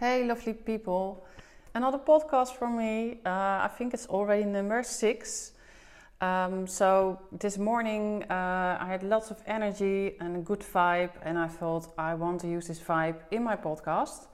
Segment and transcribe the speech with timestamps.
[0.00, 1.26] Hey, lovely people.
[1.74, 3.18] Another podcast from me.
[3.26, 5.54] Uh, I think it's already number six.
[6.20, 11.36] Um, so, this morning uh, I had lots of energy and a good vibe, and
[11.36, 14.28] I thought I want to use this vibe in my podcast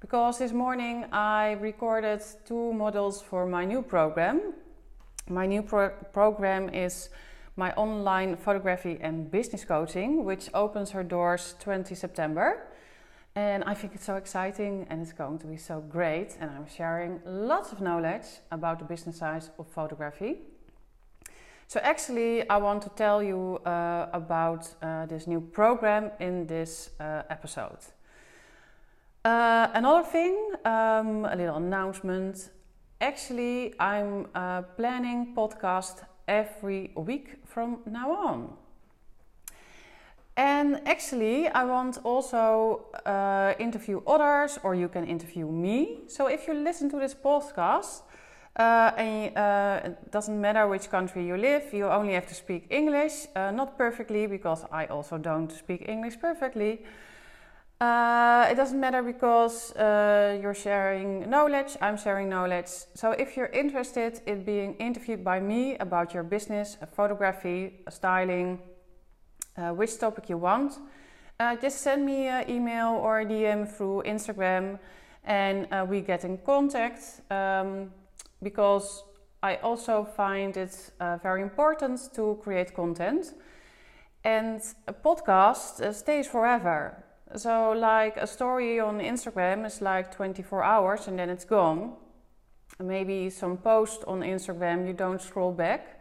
[0.00, 4.54] because this morning I recorded two models for my new program.
[5.28, 7.10] My new pro- program is
[7.54, 12.66] my online photography and business coaching, which opens her doors 20 September.
[13.36, 16.36] And I think it's so exciting and it's going to be so great.
[16.40, 20.36] And I'm sharing lots of knowledge about the business side of photography.
[21.66, 26.90] So, actually, I want to tell you uh, about uh, this new program in this
[27.00, 27.78] uh, episode.
[29.24, 32.50] Uh, another thing, um, a little announcement.
[33.00, 38.63] Actually, I'm uh, planning podcast every week from now on.
[40.36, 46.02] And actually, I want also uh, interview others, or you can interview me.
[46.08, 48.02] So if you listen to this podcast,
[48.56, 52.66] uh, and uh, it doesn't matter which country you live, you only have to speak
[52.70, 53.26] English.
[53.36, 56.82] Uh, not perfectly, because I also don't speak English perfectly.
[57.80, 62.70] Uh, it doesn't matter because uh, you're sharing knowledge, I'm sharing knowledge.
[62.94, 68.60] So if you're interested in being interviewed by me about your business, photography, styling,
[69.56, 70.78] uh, which topic you want,
[71.40, 74.78] uh, just send me an email or a DM through Instagram
[75.24, 77.90] and uh, we get in contact um,
[78.42, 79.04] because
[79.42, 83.34] I also find it uh, very important to create content.
[84.24, 87.04] And a podcast uh, stays forever.
[87.36, 91.92] So, like a story on Instagram is like 24 hours and then it's gone.
[92.78, 96.00] Maybe some post on Instagram, you don't scroll back.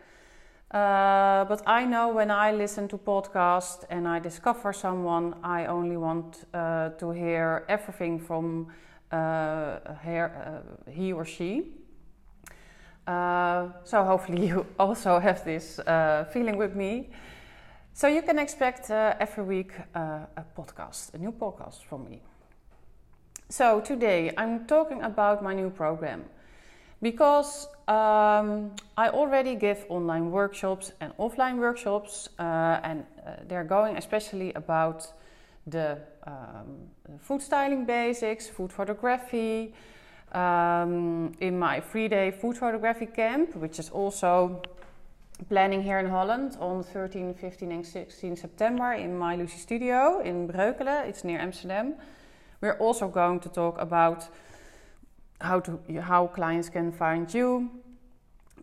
[0.73, 5.97] Uh, but I know when I listen to podcasts and I discover someone, I only
[5.97, 8.67] want uh, to hear everything from
[9.11, 11.73] uh, her, uh, he or she.
[13.05, 17.11] Uh, so hopefully you also have this uh, feeling with me.
[17.93, 22.23] So you can expect every week a podcast, a new podcast from me.
[23.49, 26.25] So today I'm talking about my new program
[27.03, 33.97] because um, I already give online workshops and offline workshops, uh, and uh, they're going
[33.97, 35.11] especially about
[35.67, 36.87] the um,
[37.19, 39.73] food styling basics, food photography.
[40.31, 44.63] Um, in my three day food photography camp, which is also
[45.47, 50.47] planning here in Holland on 13, 15, and 16 September in my Lucy studio in
[50.47, 51.93] Breukelen, it's near Amsterdam.
[52.61, 54.27] We're also going to talk about
[55.43, 57.69] how to how clients can find you.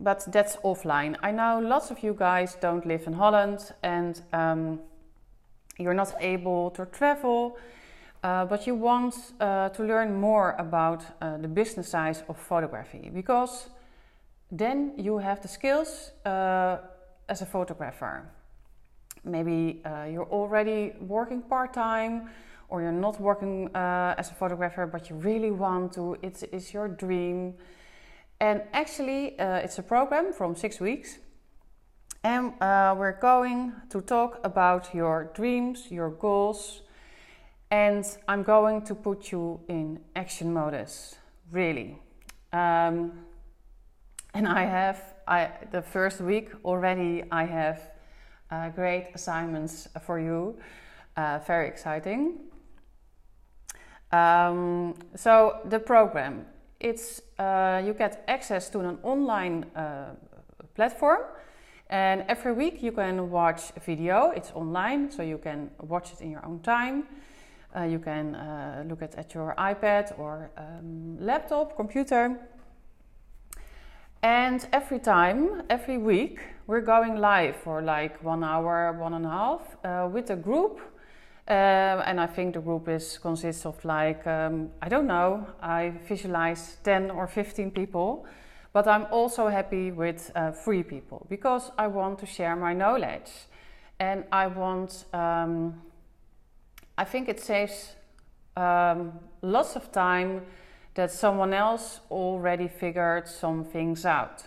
[0.00, 1.16] But that's offline.
[1.22, 4.80] I know lots of you guys don't live in holland and um,
[5.78, 7.58] you're not able to travel
[8.22, 13.10] uh, but you want uh, to learn more about uh, the business side of photography
[13.14, 13.70] because
[14.52, 16.78] then you have the skills uh,
[17.28, 18.28] as a photographer.
[19.24, 22.30] Maybe uh, you're already working part-time
[22.70, 26.72] or you're not working uh, as a photographer but you really want to, it's, it's
[26.72, 27.54] your dream.
[28.40, 31.18] And actually, uh, it's a program from six weeks.
[32.22, 36.82] And uh, we're going to talk about your dreams, your goals,
[37.70, 41.16] and I'm going to put you in action modus,
[41.50, 41.98] really.
[42.52, 43.12] Um,
[44.34, 47.80] and I have, I, the first week already, I have
[48.50, 50.58] uh, great assignments for you.
[51.16, 52.49] Uh, very exciting.
[54.12, 56.46] Um, so the program,
[56.80, 60.14] it's uh, you get access to an online uh,
[60.74, 61.20] platform,
[61.88, 64.32] and every week you can watch a video.
[64.34, 67.04] It's online, so you can watch it in your own time.
[67.76, 72.36] Uh, you can uh, look at at your iPad or um, laptop, computer.
[74.22, 79.30] And every time, every week, we're going live for like one hour, one and a
[79.30, 80.80] half uh, with a group
[81.50, 85.46] uh, and I think the group is consists of like um, I don't know.
[85.60, 88.24] I visualize ten or fifteen people,
[88.72, 93.30] but I'm also happy with uh, three people because I want to share my knowledge,
[93.98, 95.04] and I want.
[95.12, 95.82] Um,
[96.96, 97.96] I think it saves
[98.56, 100.42] um, lots of time
[100.94, 104.44] that someone else already figured some things out.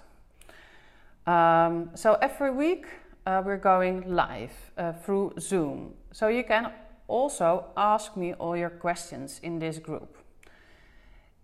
[1.25, 2.85] Um, so every week
[3.25, 5.93] uh, we're going live uh, through Zoom.
[6.11, 6.71] So you can
[7.07, 10.17] also ask me all your questions in this group.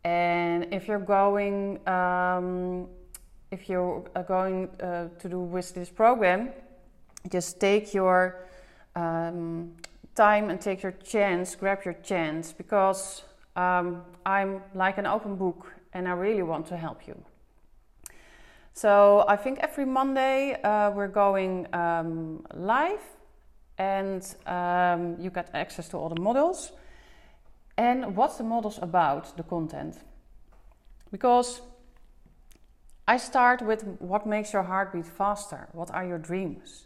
[0.04, 2.88] And if you're going, um,
[3.52, 6.50] if you're going uh, to do with this program,
[7.30, 8.48] just take your
[8.96, 9.74] um,
[10.16, 13.24] time and take your chance, grab your chance, because
[13.56, 17.22] um, I'm like an open book and I really want to help you.
[18.74, 23.02] So I think every Monday uh, we're going um, live
[23.80, 26.74] and um, you get access to all the models.
[27.78, 29.98] And what's the models about, the content?
[31.12, 31.62] Because
[33.08, 35.70] I start with what makes your heart beat faster?
[35.72, 36.86] What are your dreams?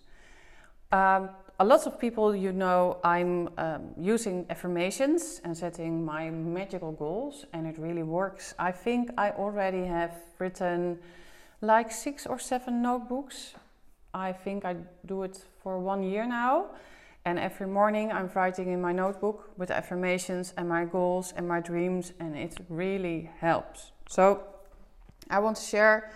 [0.91, 6.91] Um, a lot of people, you know, I'm um, using affirmations and setting my magical
[6.91, 8.53] goals, and it really works.
[8.59, 10.99] I think I already have written
[11.61, 13.55] like six or seven notebooks.
[14.13, 14.75] I think I
[15.05, 16.67] do it for one year now.
[17.25, 21.61] And every morning I'm writing in my notebook with affirmations and my goals and my
[21.61, 23.91] dreams, and it really helps.
[24.09, 24.43] So
[25.29, 26.11] I want to share,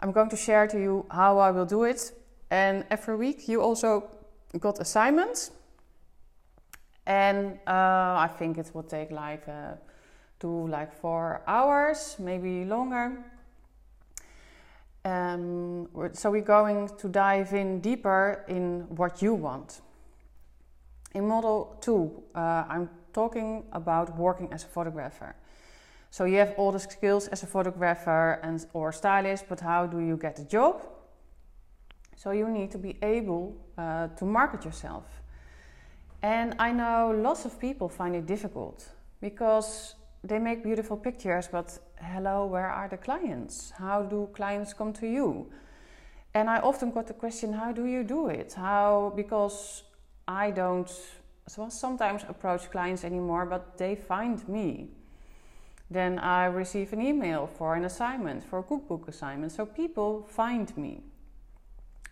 [0.00, 2.12] I'm going to share to you how I will do it.
[2.50, 4.10] And every week you also
[4.60, 5.50] got assignments.
[7.06, 9.76] And uh, I think it will take like uh,
[10.38, 13.24] two, like four hours, maybe longer.
[15.08, 19.80] Um, so we're going to dive in deeper in what you want.
[21.14, 25.34] In model two, uh, I'm talking about working as a photographer.
[26.10, 29.98] So you have all the skills as a photographer and or stylist, but how do
[30.00, 30.86] you get a job?
[32.16, 35.04] So you need to be able uh, to market yourself.
[36.22, 38.88] And I know lots of people find it difficult
[39.20, 39.94] because
[40.24, 43.72] they make beautiful pictures, but hello, where are the clients?
[43.78, 45.50] How do clients come to you?
[46.34, 48.52] And I often got the question, how do you do it?
[48.52, 49.82] How, because
[50.26, 50.90] I don't
[51.56, 54.88] well, sometimes approach clients anymore, but they find me.
[55.90, 59.52] Then I receive an email for an assignment, for a cookbook assignment.
[59.52, 61.00] So people find me.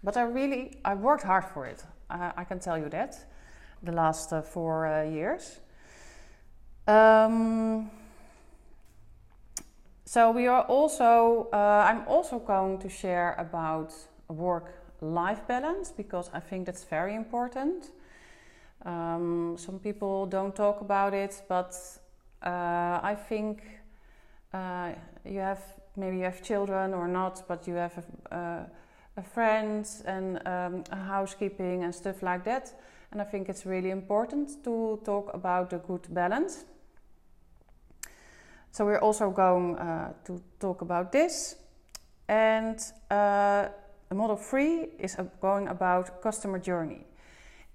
[0.02, 1.84] But I really, I worked hard for it.
[2.08, 3.16] I, I can tell you that,
[3.82, 5.60] the last uh, four uh, years.
[6.86, 7.90] Um,
[10.06, 13.92] so we are also, uh, I'm also going to share about
[14.28, 17.90] work-life balance because I think that's very important.
[18.84, 21.74] Um, some people don't talk about it, but
[22.42, 23.62] uh, I think
[24.54, 24.92] uh,
[25.24, 25.60] you have
[25.96, 28.66] maybe you have children or not, but you have a,
[29.16, 32.72] a friend and um, a housekeeping and stuff like that.
[33.10, 36.64] And I think it's really important to talk about the good balance.
[38.76, 41.56] So we're also going uh, to talk about this.
[42.28, 42.78] And
[43.10, 43.68] uh,
[44.12, 47.06] model three is going about customer journey.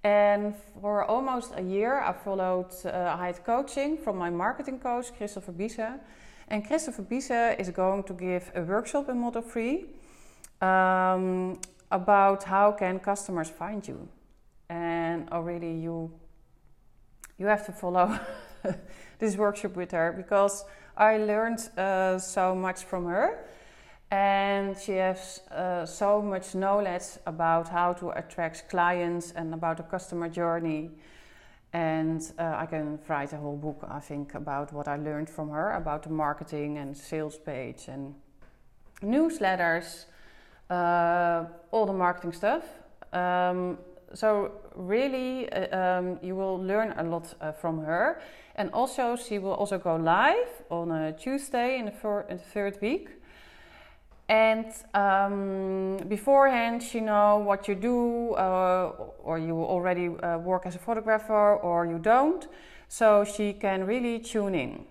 [0.04, 5.12] And for almost a year, I followed uh, I had coaching from my marketing coach,
[5.18, 6.00] Christopher Biese.
[6.50, 9.86] And Christopher Biese is going to give a workshop in Model 3
[10.62, 11.60] um,
[11.90, 14.08] about how can customers find you.
[14.70, 16.12] And already you,
[17.40, 18.20] you have to follow
[19.18, 20.64] this workshop with her because
[20.98, 23.46] I learned uh, so much from her.
[24.12, 29.84] And she has uh, so much knowledge about how to attract clients and about the
[29.84, 30.92] customer journey.
[31.74, 35.50] And uh, i can write a whole book i think about what i learned from
[35.52, 38.14] her about the marketing and sales page and
[39.02, 40.04] newsletters
[40.72, 42.64] uh, all the marketing stuff.
[43.12, 43.78] Um,
[44.14, 48.22] so really uh, um, you will learn a lot uh, from her.
[48.56, 52.78] And also she will also go live on a tuesday in the, in the third
[52.82, 53.10] week.
[54.28, 60.76] And um, beforehand she know what you do uh, or you already uh, work as
[60.76, 62.48] a photographer or you don't.
[62.88, 64.86] So she can really tune in.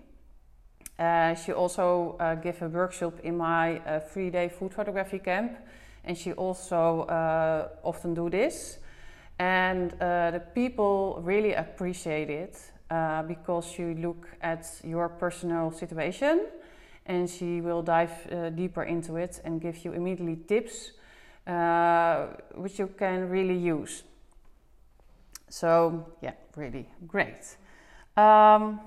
[0.97, 5.57] Uh, she also uh, gave a workshop in my uh, three-day food photography camp.
[6.03, 8.79] And she also uh, often do this
[9.41, 12.59] and the people really appreciate it
[13.27, 16.45] because you look at your personal situation
[17.07, 20.91] and she will dive uh, deeper into it and give you immediately tips
[21.47, 24.03] uh, which you can really use.
[25.49, 27.57] So, yeah, really great.
[28.15, 28.79] Um,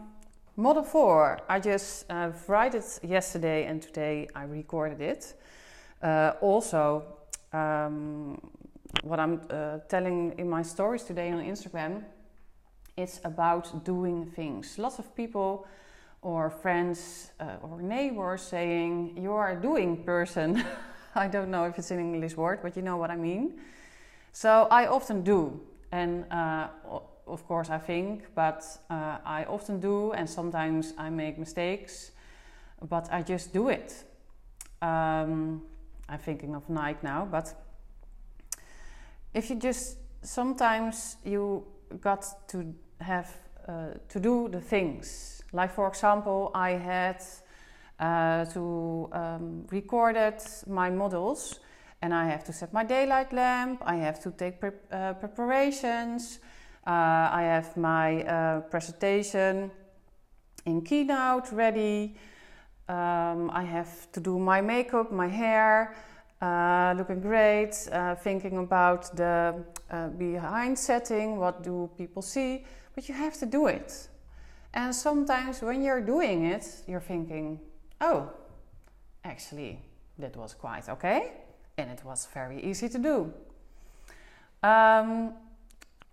[0.56, 5.34] Model 4, I just uh, wrote it yesterday and today I recorded it.
[6.00, 7.04] Uh, also,
[7.52, 8.40] um,
[9.02, 12.04] what I'm uh, telling in my stories today on Instagram,
[12.96, 14.78] it's about doing things.
[14.78, 15.66] Lots of people
[16.22, 20.64] or friends uh, or neighbors saying, You are a doing person.
[21.14, 23.60] I don't know if it's an English word, but you know what I mean.
[24.32, 25.60] So I often do.
[25.92, 26.68] And uh,
[27.26, 32.10] of course, I think, but uh, I often do, and sometimes I make mistakes,
[32.88, 34.04] but I just do it.
[34.82, 35.62] Um,
[36.08, 37.54] I'm thinking of Nike now, but
[39.34, 41.64] if you just sometimes you
[42.00, 43.30] got to have
[43.68, 45.42] uh, to do the things.
[45.52, 47.22] Like for example, I had
[47.98, 50.16] uh, to um, record
[50.66, 51.60] my models
[52.02, 56.38] and I have to set my daylight lamp, I have to take pre uh, preparations,
[56.86, 59.70] uh, I have my uh, presentation
[60.66, 62.16] in Keynote ready,
[62.88, 65.94] um, I have to do my makeup, my hair,
[66.44, 69.54] uh, looking great, uh, thinking about the
[69.90, 74.08] uh, behind setting, what do people see, but you have to do it.
[74.74, 77.60] And sometimes when you're doing it, you're thinking,
[78.00, 78.28] oh,
[79.24, 79.80] actually,
[80.18, 81.32] that was quite okay,
[81.78, 83.32] and it was very easy to do.
[84.62, 85.34] Um,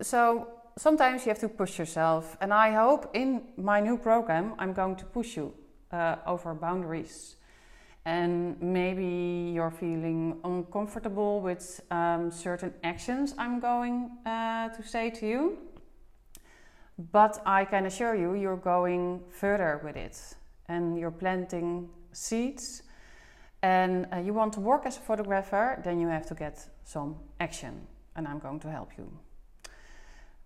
[0.00, 0.48] so
[0.78, 4.96] sometimes you have to push yourself, and I hope in my new program I'm going
[4.96, 5.52] to push you
[5.90, 7.36] uh, over boundaries.
[8.04, 15.26] And maybe you're feeling uncomfortable with um, certain actions I'm going uh, to say to
[15.26, 15.58] you.
[17.12, 20.18] But I can assure you, you're going further with it
[20.68, 22.82] and you're planting seeds.
[23.62, 27.16] And uh, you want to work as a photographer, then you have to get some
[27.38, 27.86] action.
[28.16, 29.08] And I'm going to help you.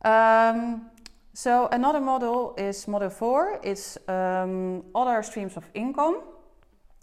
[0.09, 0.91] Um,
[1.33, 3.61] so another model is model four.
[3.63, 6.23] It's um, other streams of income.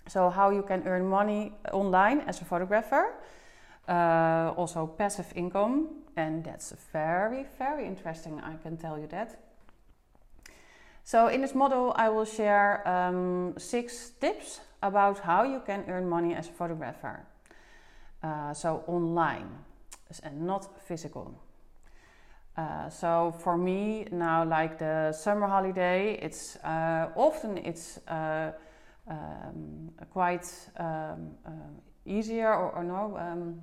[0.08, 3.14] So how you can earn money online as a photographer.
[3.88, 8.40] Uh, also passive income, and that's very, very interesting.
[8.40, 9.40] I can tell you that.
[11.04, 16.08] So in this model, I will share um, six tips about how you can earn
[16.08, 17.26] money as a photographer.
[18.24, 19.50] Uh, so online
[20.24, 21.34] and not physical.
[22.56, 28.52] Uh, so for me now, like the summer holiday, it's uh, often it's uh,
[29.08, 31.52] um, quite um, uh,
[32.06, 33.62] easier or, or no, um,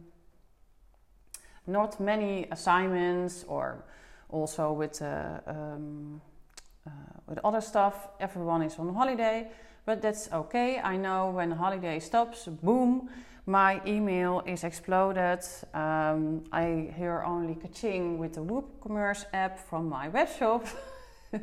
[1.67, 3.85] not many assignments or
[4.29, 6.21] also with uh, um,
[7.27, 8.09] with other stuff.
[8.19, 9.49] Everyone is on holiday,
[9.87, 10.81] but that's okay.
[10.81, 13.09] I know when holiday stops, boom
[13.47, 15.41] my email is exploded.
[15.75, 20.69] Um, I hear only kaching with the WooCommerce app from my webshop.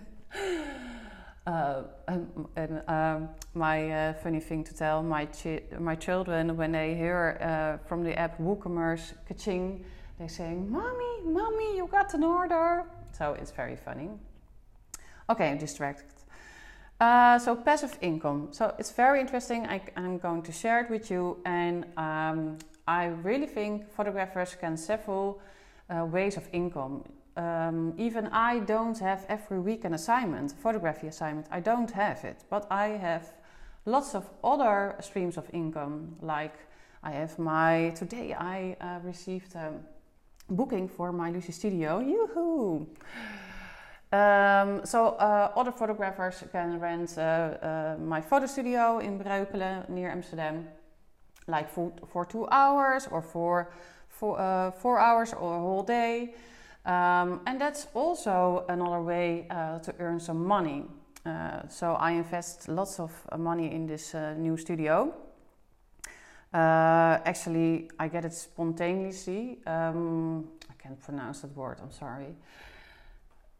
[1.47, 6.73] uh, and, and um, my uh, funny thing to tell my chi- my children when
[6.73, 9.79] they hear uh, from the app WooCommerce kaching,
[10.19, 12.83] they say, "Mommy, mommy, you got an order."
[13.17, 14.09] So it's very funny.
[15.29, 16.05] Okay, I'm distracted.
[16.99, 18.49] Uh, so passive income.
[18.51, 19.67] So it's very interesting.
[19.67, 24.75] I, am going to share it with you, and um, I really think photographers can
[24.75, 25.39] several
[25.89, 27.03] uh, ways of income.
[27.37, 31.47] Um, even I don't have every week an assignment, photography assignment.
[31.51, 33.31] I don't have it, but I have
[33.85, 36.15] lots of other streams of income.
[36.19, 36.55] Like
[37.03, 39.71] I have my today I uh, received a
[40.49, 41.99] booking for my Lucy Studio.
[41.99, 42.87] Yoo-hoo!
[44.11, 50.09] Um, so uh, other photographers can rent uh, uh, my photo studio in Breukelen near
[50.09, 50.67] Amsterdam,
[51.47, 53.69] like for, for two hours or for,
[54.07, 56.33] for uh, four hours or a whole day.
[56.87, 60.85] Um, and that's also another way uh, to earn some money.
[61.25, 65.13] Uh, so I invest lots of money in this new studio.
[66.53, 69.59] actually, I get it spontaneously.
[69.67, 71.79] Um, I can't pronounce that word.
[71.83, 72.33] I'm sorry.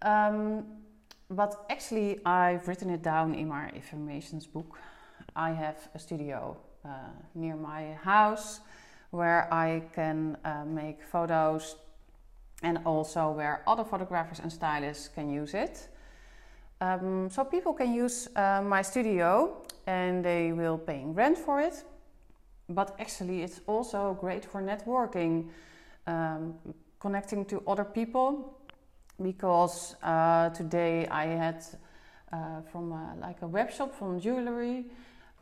[0.01, 0.65] Um,
[1.29, 4.79] but actually, I've written it down in my affirmations book.
[5.35, 6.89] I have a studio uh,
[7.35, 8.61] near my house
[9.11, 11.75] where I can uh, make photos
[12.63, 15.87] and also where other photographers and stylists can use it.
[16.81, 21.83] Um, so people can use uh, my studio and they will pay rent for it.
[22.69, 25.49] But actually, it's also great for networking,
[26.05, 26.55] um,
[26.99, 28.57] connecting to other people
[29.21, 31.65] because uh, today I had
[32.31, 34.85] uh, from like a web shop from jewelry.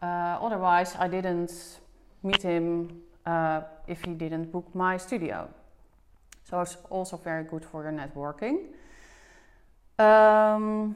[0.01, 1.79] Uh, otherwise, I didn't
[2.21, 5.49] meet him uh, if he didn't book my studio.
[6.45, 8.67] So it's also very good for your networking.
[9.97, 10.95] Um,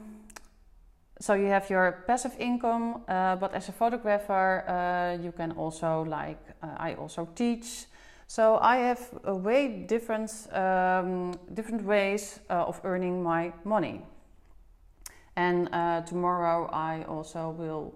[1.20, 6.02] so you have your passive income, uh, but as a photographer, uh, you can also
[6.02, 7.86] like I also teach.
[8.26, 14.02] So I have a way different, um, different ways uh, of earning my money.
[15.34, 17.94] And uh, tomorrow I also will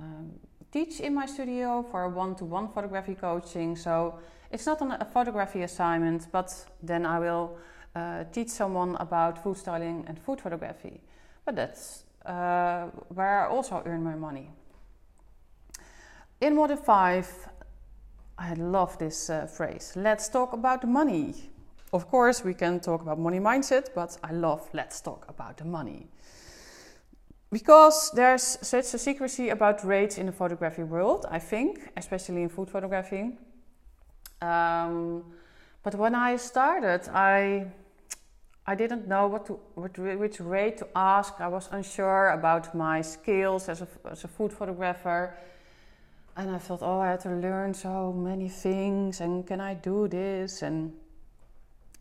[0.00, 0.32] um,
[0.72, 3.76] teach in my studio for one-to-one photography coaching.
[3.76, 4.18] So
[4.54, 7.58] it's not a photography assignment, but then I will
[7.96, 11.00] uh, teach someone about food styling and food photography.
[11.44, 14.50] But that's uh, where I also earn my money.
[16.40, 17.48] In module 5,
[18.38, 19.92] I love this uh, phrase.
[19.96, 21.34] Let's talk about money.
[21.92, 25.64] Of course, we can talk about money mindset, but I love let's talk about the
[25.64, 26.06] money.
[27.52, 32.48] because there's such a secrecy about rates in the photography world, I think, especially in
[32.48, 33.38] food photography.
[34.44, 35.24] Um,
[35.82, 37.66] but when I started, I
[38.66, 41.40] I didn't know what to what, which rate to ask.
[41.40, 45.36] I was unsure about my skills as a, as a food photographer,
[46.36, 50.08] and I thought, oh, I had to learn so many things, and can I do
[50.08, 50.62] this?
[50.62, 50.92] And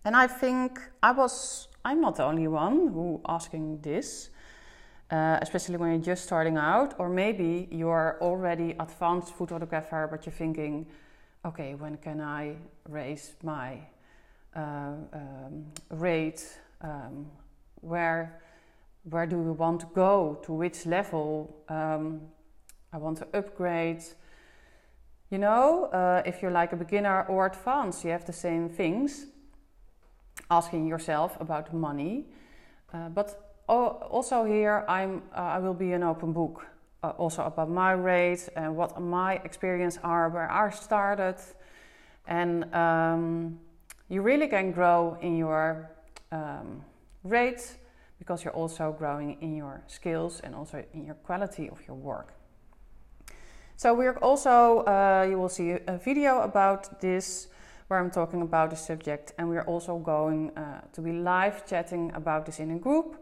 [0.06, 4.30] and I think I was I'm not the only one who asking this.
[5.12, 10.26] Uh, especially when you're just starting out, or maybe you're already advanced food photographer, but
[10.26, 10.88] you're thinking,
[11.46, 12.56] okay, when can I
[12.88, 13.80] raise my
[14.56, 16.46] uh, um, rate?
[16.82, 17.28] Um,
[17.82, 18.42] where
[19.10, 20.40] where do we want to go?
[20.44, 21.54] To which level?
[21.68, 22.22] Um,
[22.94, 24.04] I want to upgrade.
[25.30, 29.26] You know, uh, if you're like a beginner or advanced, you have the same things.
[30.50, 32.26] Asking yourself about money,
[32.94, 36.66] uh, but also here I'm uh, I will be an open book
[37.04, 41.36] uh, also about my rate and what my experience are, where I started,
[42.28, 43.60] and um,
[44.10, 45.92] you really can grow in your
[46.32, 46.84] um,
[47.24, 47.78] rate
[48.20, 52.34] because you're also growing in your skills and also in your quality of your work.
[53.76, 57.48] So we're also uh, you will see a video about this
[57.88, 62.12] where I'm talking about the subject, and we're also going uh, to be live chatting
[62.16, 63.22] about this in a group.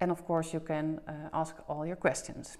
[0.00, 2.58] And of course, you can uh, ask all your questions.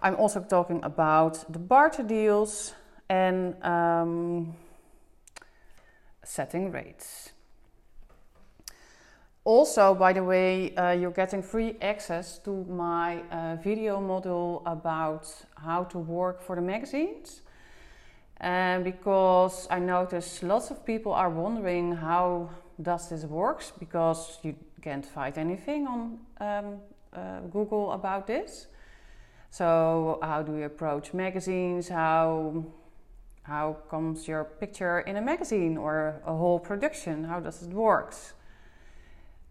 [0.00, 2.74] I'm also talking about the barter deals
[3.08, 4.54] and um,
[6.24, 7.32] setting rates.
[9.44, 15.26] Also, by the way, uh, you're getting free access to my uh, video module about
[15.56, 17.40] how to work for the magazines.
[18.36, 22.50] And because I notice lots of people are wondering how
[22.80, 26.76] does this works because you can't find anything on um,
[27.12, 28.68] uh, Google about this.
[29.50, 31.88] So how do you approach magazines?
[31.88, 32.64] How
[33.42, 37.24] how comes your picture in a magazine or a whole production?
[37.24, 38.14] How does it work?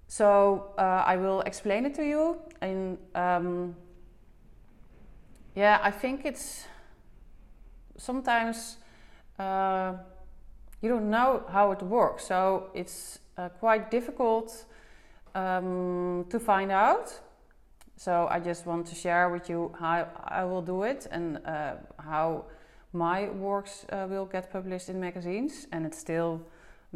[0.07, 2.37] So uh, I will explain it to you.
[2.61, 3.75] And um,
[5.55, 6.65] yeah, I think it's
[7.97, 8.77] sometimes
[9.39, 9.93] uh,
[10.81, 12.25] you don't know how it works.
[12.25, 14.65] So it's uh, quite difficult
[15.33, 17.19] um, to find out.
[17.97, 21.73] So I just want to share with you how I will do it and uh,
[21.97, 22.45] how
[22.93, 25.67] my works uh, will get published in magazines.
[25.71, 26.41] And it still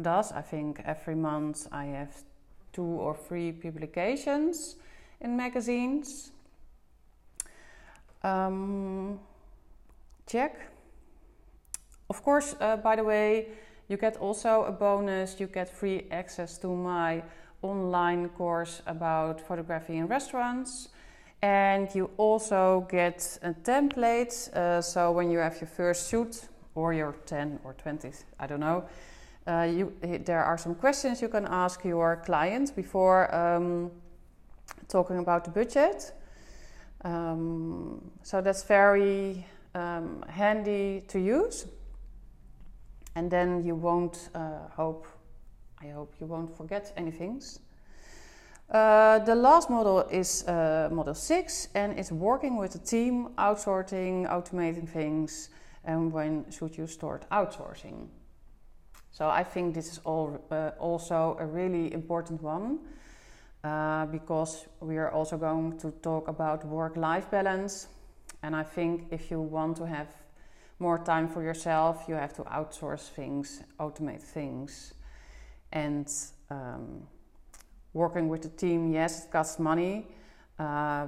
[0.00, 0.30] does.
[0.30, 2.14] I think every month I have
[2.72, 4.76] two or three publications
[5.20, 6.30] in magazines.
[8.22, 9.18] Um,
[10.26, 10.70] check.
[12.08, 13.48] Of course, uh, by the way,
[13.88, 15.40] you get also a bonus.
[15.40, 17.24] You get free access to my
[17.62, 20.88] online course about photography in restaurants.
[21.42, 24.52] And you also get a template.
[24.54, 28.60] Uh, so when you have your first shoot, or your 10 or 20, I don't
[28.60, 28.84] know,
[29.46, 29.92] uh, you,
[30.24, 33.90] there are some questions you can ask your client before um,
[34.88, 36.12] talking about the budget.
[37.04, 41.66] Um, so that's very um, handy to use.
[43.16, 45.06] And then you won't uh, hope
[45.82, 47.42] I hope you won't forget anything.
[48.70, 54.26] Uh, the last model is uh, model 6 and it's working with a team, outsourcing,
[54.30, 55.50] automating things,
[55.84, 58.08] and when should you start outsourcing.
[59.10, 62.78] So I think this is all, uh, also a really important one
[63.62, 67.88] uh, because we are also going to talk about work-life balance.
[68.42, 70.08] And I think if you want to have
[70.78, 74.94] more time for yourself, you have to outsource things, automate things
[75.72, 76.10] and
[76.50, 77.06] um,
[77.94, 80.06] working with the team, yes, it costs money.
[80.58, 81.06] Uh,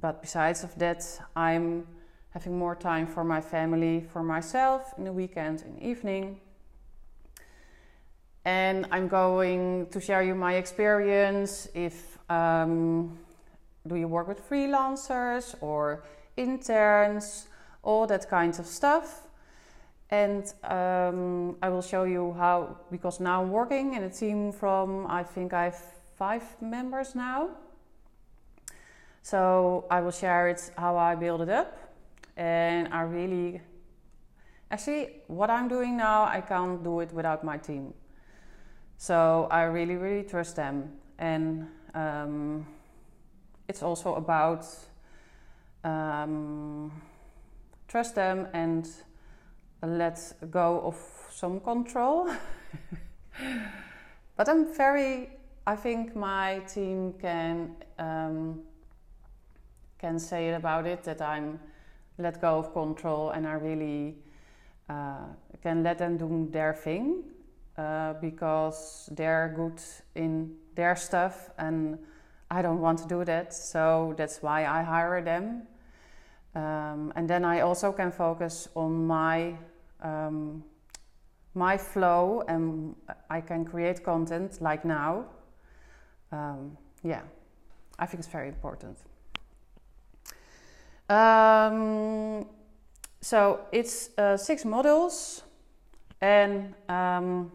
[0.00, 1.04] but besides of that,
[1.36, 1.86] I'm
[2.30, 6.40] having more time for my family, for myself in the weekend, in the evening.
[8.44, 11.68] And I'm going to share you my experience.
[11.74, 13.18] If um,
[13.86, 16.04] do you work with freelancers or
[16.36, 17.48] interns,
[17.82, 19.22] all that kinds of stuff
[20.12, 25.06] and um, I will show you how because now I'm working in a team from
[25.08, 25.82] I think I have
[26.16, 27.50] five members now.
[29.22, 31.78] So I will share it how I build it up,
[32.36, 33.60] and I really
[34.70, 37.94] actually what I'm doing now I can't do it without my team.
[38.96, 42.66] So I really really trust them, and um,
[43.68, 44.66] it's also about
[45.84, 46.90] um,
[47.88, 48.88] trust them and
[49.82, 50.96] let go of
[51.30, 52.30] some control.
[54.36, 55.30] but I'm very,
[55.64, 58.62] I think my team can um,
[59.98, 61.60] can say about it that I'm
[62.18, 64.16] let go of control and I really
[64.88, 65.26] uh,
[65.62, 67.22] can let them do their thing
[67.78, 69.80] uh, because they're good
[70.16, 71.96] in their stuff and
[72.50, 73.54] I don't want to do that.
[73.54, 75.62] So that's why I hire them.
[76.56, 79.54] Um, and then I also can focus on my
[80.02, 80.64] um,
[81.54, 82.96] my flow and
[83.30, 85.26] I can create content like now.
[86.32, 87.22] Um, yeah,
[87.98, 88.96] I think it's very important.
[91.08, 92.46] Um,
[93.20, 95.42] so it's uh, six models,
[96.22, 97.52] and um,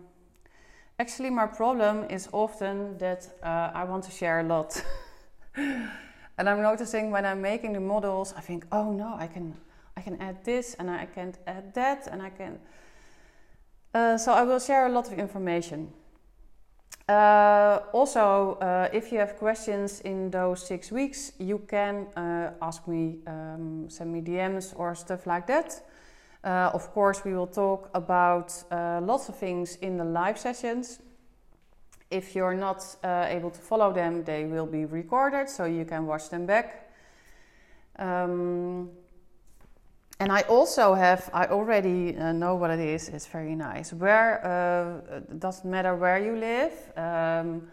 [0.99, 4.81] actually, my problem is often that uh, I want to share a lot.
[5.55, 9.55] and I'm noticing when I'm making the models, I think, oh no, I can,
[9.95, 12.59] I can add this, and I can add that, and I can.
[13.93, 15.91] Uh, so I will share a lot of information.
[17.07, 22.85] Uh, also, uh, if you have questions in those six weeks, you can uh, ask
[22.85, 25.81] me, um, send me DMs or stuff like that.
[26.43, 30.99] Uh, of course, we will talk about uh, lots of things in the live sessions.
[32.11, 36.05] If you're not uh, able to follow them, they will be recorded so you can
[36.05, 36.91] watch them back.
[37.99, 38.89] Um,
[40.19, 43.93] and I also have, I already uh, know what it is, it's very nice.
[43.93, 46.73] Where, uh, it doesn't matter where you live.
[46.97, 47.67] Um,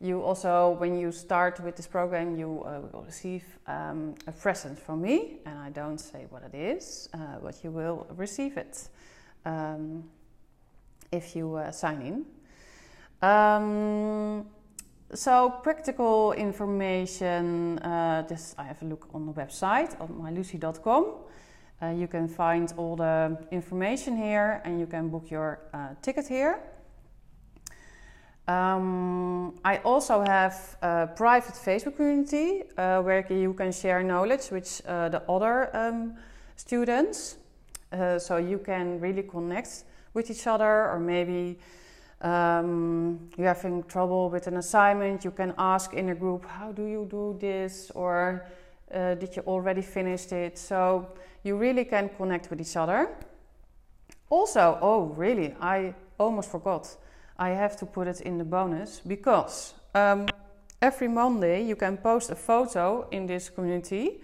[0.00, 4.78] you also, when you start with this program, you uh, will receive um, a present
[4.78, 5.38] from me.
[5.46, 8.88] And I don't say what it is, uh, but you will receive it
[9.46, 10.02] um,
[11.12, 13.28] if you uh, sign in.
[13.28, 14.46] Um,
[15.14, 21.04] so practical information, uh, this I have a look on the website on mylucy.com.
[21.84, 26.26] Uh, you can find all the information here and you can book your uh, ticket
[26.26, 26.60] here.
[28.46, 34.80] Um, I also have a private Facebook community uh, where you can share knowledge with
[34.86, 36.14] uh, the other um,
[36.56, 37.36] students.
[37.92, 41.58] Uh, so you can really connect with each other, or maybe
[42.22, 46.86] um, you're having trouble with an assignment, you can ask in a group, How do
[46.86, 47.90] you do this?
[47.94, 48.46] or
[48.94, 50.56] uh, Did you already finish it?
[50.58, 51.08] So
[51.44, 53.08] you really can connect with each other.
[54.30, 56.96] Also, oh, really, I almost forgot.
[57.38, 60.26] I have to put it in the bonus because um,
[60.80, 64.22] every Monday you can post a photo in this community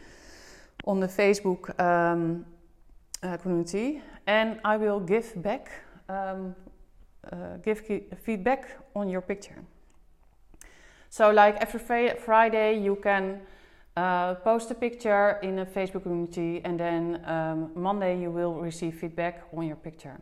[0.87, 2.47] on the Facebook um,
[3.23, 5.71] uh, community, and I will give back,
[6.09, 6.57] um,
[7.31, 7.83] uh, give
[8.25, 9.63] feedback on your picture.
[11.11, 11.81] So, like every
[12.17, 13.41] Friday, you can
[13.97, 18.95] uh, post a picture in a Facebook community, and then um, Monday you will receive
[18.95, 20.21] feedback on your picture.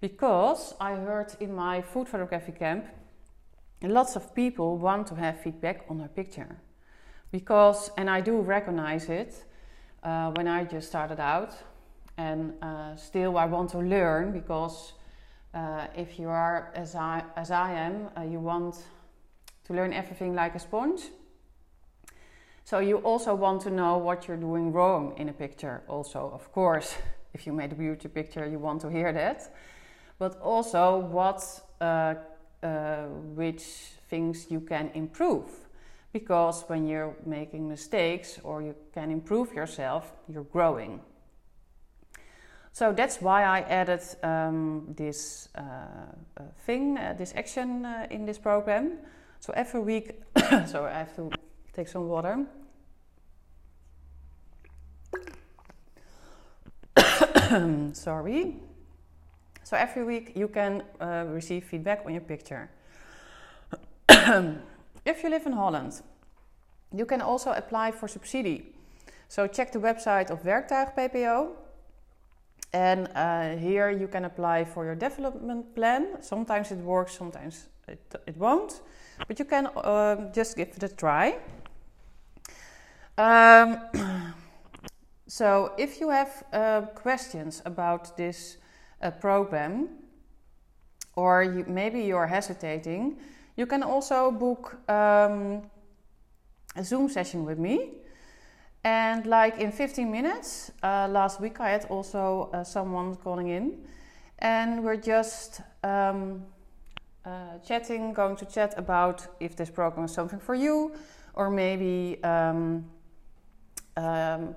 [0.00, 2.86] Because I heard in my food photography camp,
[3.82, 6.56] lots of people want to have feedback on their picture.
[7.32, 9.44] Because, and I do recognize it
[10.02, 11.54] uh, when I just started out,
[12.16, 14.92] and uh, still I want to learn because
[15.52, 18.76] uh, if you are as I, as I am, uh, you want
[19.64, 21.10] to learn everything like a sponge
[22.66, 25.82] so you also want to know what you're doing wrong in a picture.
[25.86, 26.96] Also, of course,
[27.32, 29.54] if you made a beauty picture, you want to hear that.
[30.18, 31.44] But also what,
[31.80, 32.14] uh,
[32.64, 33.04] uh,
[33.36, 33.62] which
[34.10, 35.48] things you can improve.
[36.12, 40.98] Because when you're making mistakes or you can improve yourself, you're growing.
[42.72, 48.26] So that's why I added um, this uh, uh thing, uh, this action uh, in
[48.26, 48.98] this program.
[49.38, 50.20] So every week,
[50.66, 51.30] so I have to
[51.76, 52.46] take some water.
[57.92, 58.56] Sorry.
[59.62, 62.70] So every week you can uh, receive feedback on your picture.
[64.08, 66.00] if you live in Holland,
[66.94, 68.72] you can also apply for subsidy.
[69.28, 71.50] So check the website of Werktuig PPO.
[72.72, 76.22] And uh, here you can apply for your development plan.
[76.22, 78.80] Sometimes it works, sometimes it, it won't.
[79.28, 81.38] But you can uh, just give it a try.
[83.18, 83.80] Um,
[85.26, 88.58] so, if you have uh, questions about this
[89.00, 89.88] uh, program,
[91.14, 93.16] or you, maybe you're hesitating,
[93.56, 95.62] you can also book um,
[96.76, 97.92] a Zoom session with me.
[98.84, 103.78] And like in 15 minutes, uh, last week I had also uh, someone calling in,
[104.38, 106.44] and we're just um,
[107.24, 110.92] uh, chatting, going to chat about if this program is something for you,
[111.34, 112.84] or maybe um,
[113.96, 114.56] um,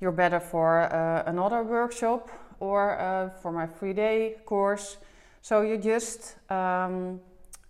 [0.00, 4.98] you're better for uh, another workshop or uh, for my three day course.
[5.42, 7.20] So you just um,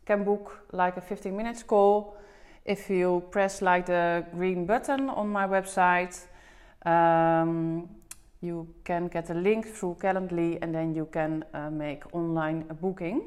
[0.06, 2.16] can book like a 15 minutes call
[2.64, 6.26] if you press like the green button on my website,
[6.86, 7.88] um,
[8.40, 12.74] you can get a link through Calendly and then you can uh, make online a
[12.74, 13.22] booking.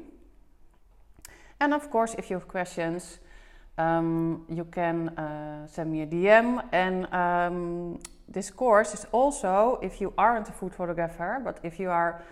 [1.60, 3.18] And of course, if you have questions,
[3.78, 6.62] um, you can uh, send me a DM.
[6.72, 11.90] And um, this course is also, if you aren't a food photographer, but if you
[11.90, 12.22] are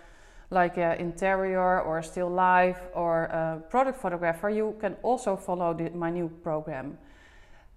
[0.49, 5.89] like an interior or still life or a product photographer, you can also follow the,
[5.91, 6.97] my new program.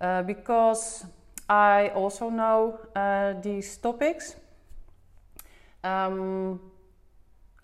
[0.01, 1.07] Uh, because
[1.49, 4.37] I also know uh, these topics.
[5.83, 6.61] Um,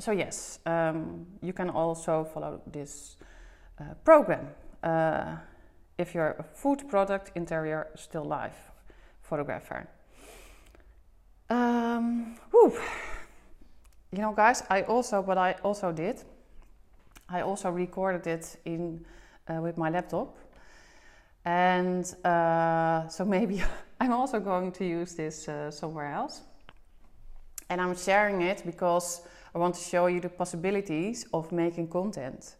[0.01, 3.17] so, yes, um, you can also follow this
[3.79, 4.49] uh, program
[4.83, 5.37] uh,
[5.99, 8.71] if you're a food product, interior, still life
[9.23, 9.89] photographer.
[11.49, 12.37] Um,
[14.13, 16.23] you know, guys, I also what I also did,
[17.29, 19.05] I also recorded it in
[19.49, 20.37] uh, with my laptop,
[21.45, 23.63] and uh, so maybe
[24.01, 26.43] I'm also going to use this uh, somewhere else.
[27.71, 29.23] And I'm sharing it because
[29.55, 32.57] I want to show you the possibilities of making content.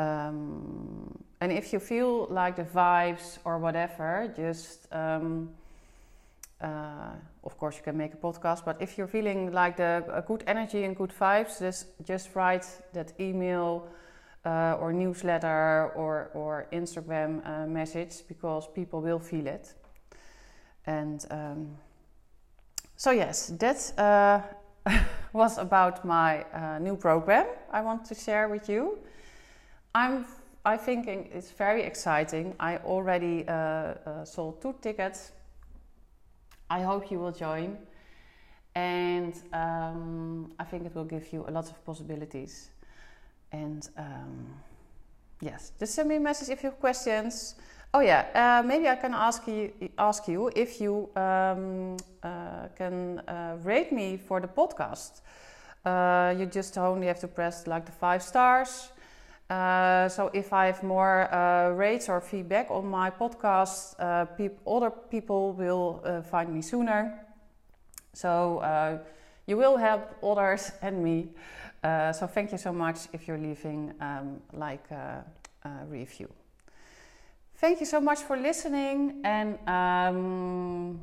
[0.00, 5.50] Um, and if you feel like the vibes or whatever, just um,
[6.62, 7.12] uh,
[7.44, 8.64] of course you can make a podcast.
[8.64, 13.12] But if you're feeling like the good energy and good vibes, just just write that
[13.20, 13.88] email
[14.46, 19.74] uh, or newsletter or or Instagram uh, message because people will feel it.
[20.86, 21.76] And um,
[22.96, 24.40] so yes, that uh,
[25.34, 28.98] was about my uh, new program I want to share with you.
[29.94, 30.24] I'm
[30.64, 32.54] I think it's very exciting.
[32.60, 35.32] I already uh, uh, sold two tickets.
[36.68, 37.78] I hope you will join.
[38.74, 42.70] And um, I think it will give you a lot of possibilities.
[43.52, 44.48] And um,
[45.40, 47.54] yes, just send me a message if you have questions.
[47.94, 53.18] Oh yeah, uh, maybe I can ask you ask you if you um, uh, can
[53.26, 55.22] uh, rate me for the podcast.
[55.84, 58.90] Uh, you just only have to press like the five stars
[59.50, 64.26] uh, so if I have more uh, rates or feedback on my podcast, uh,
[64.64, 67.26] other people will uh, find me sooner.
[68.12, 68.98] So uh,
[69.46, 71.30] you will help others and me.
[71.82, 75.24] so thank you so much if you're leaving um, like a,
[75.64, 76.28] a, review.
[77.56, 81.00] Thank you so much for listening, and um,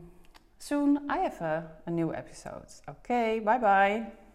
[0.58, 2.66] soon I have a, a new episode.
[2.88, 4.27] Okay, bye bye.